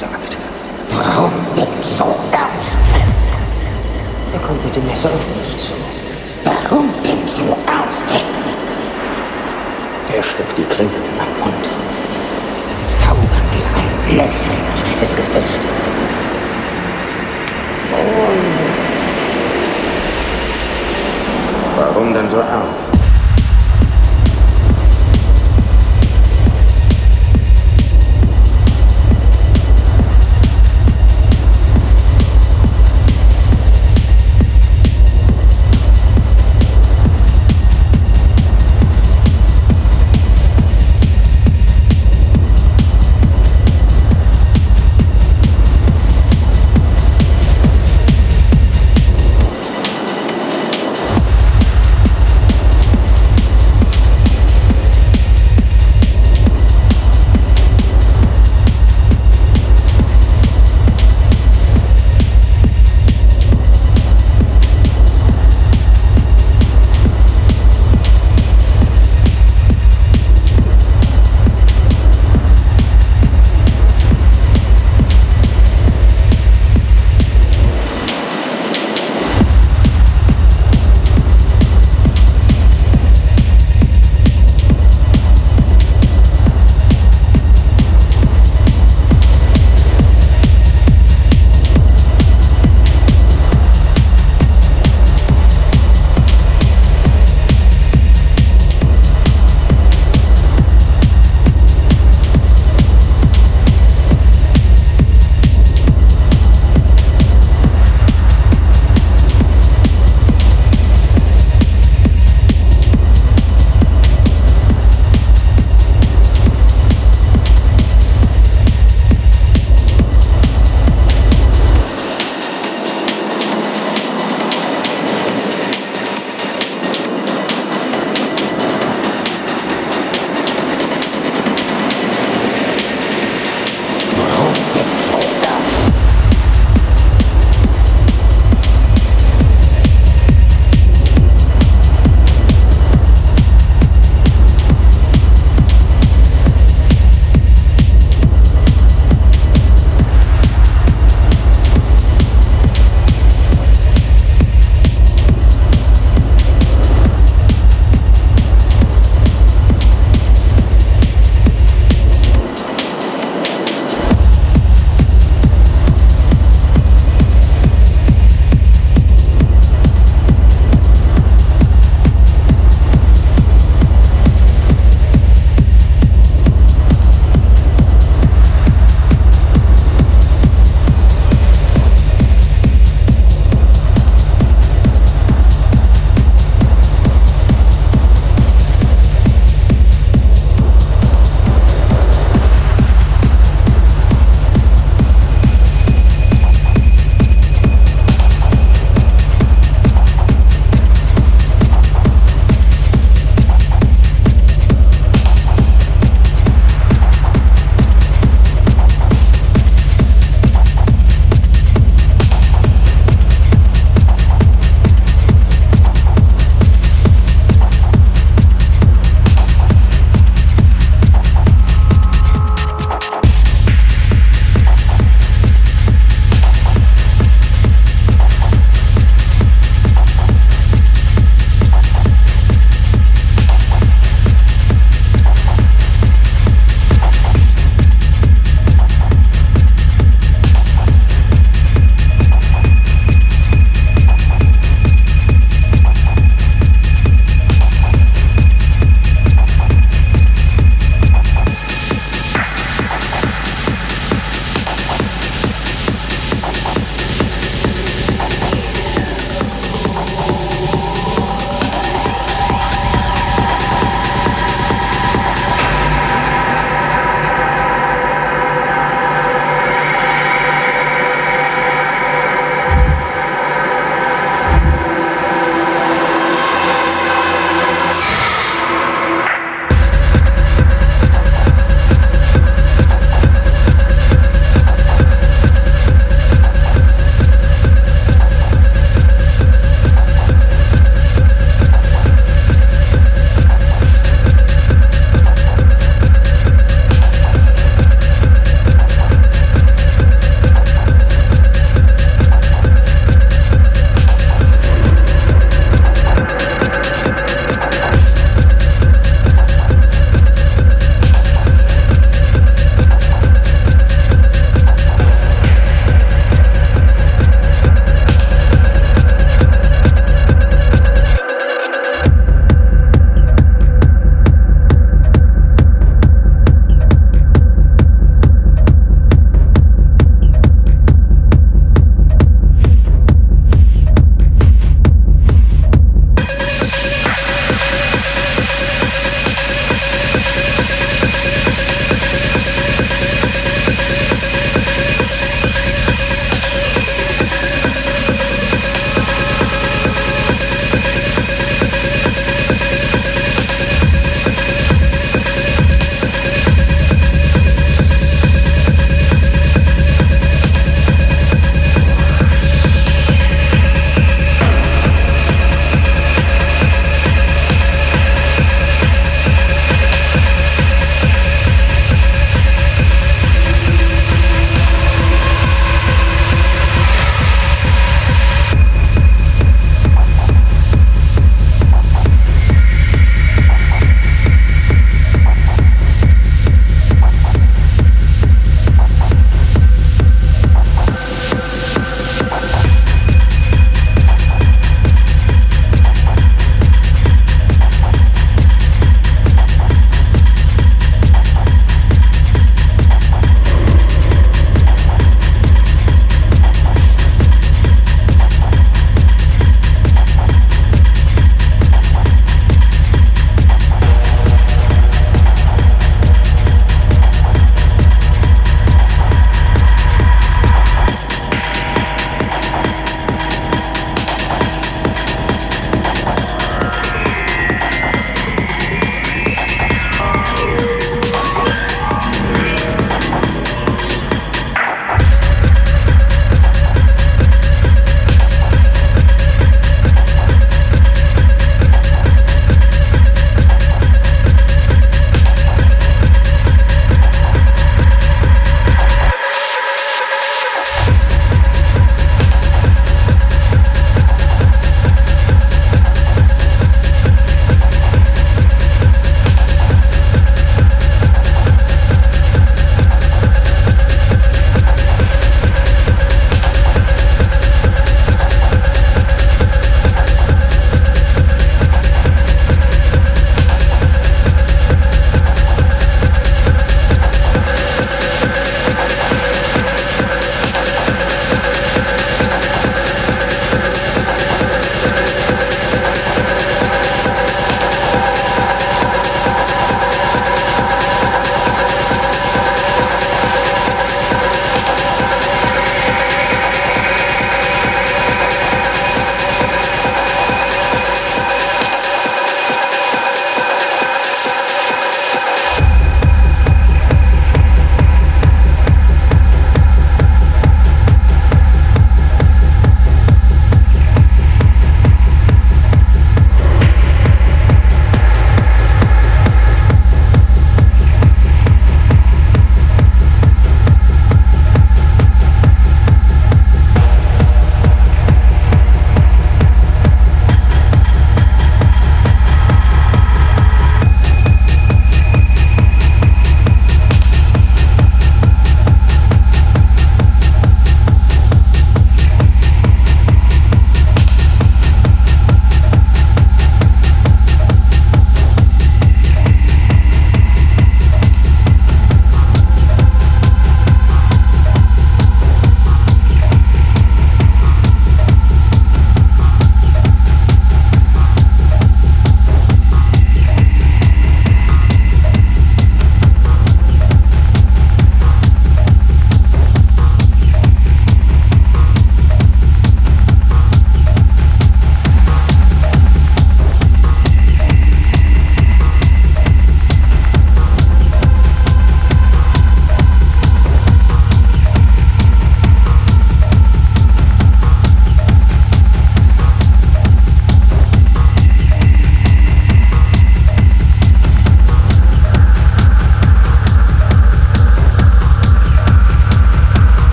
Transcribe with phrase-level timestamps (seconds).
[0.00, 0.38] gesagt.
[0.88, 2.78] Warum denn so ernst?
[4.32, 5.72] Er kommt mit dem Messer auf mich zu.
[6.44, 8.04] Warum denn so ernst?
[10.14, 11.66] Er steckt die Klinge in meinen Mund.
[12.86, 15.60] Zaubern wir ein Lächeln auf dieses Gesicht.
[21.76, 22.99] Warum denn so ernst?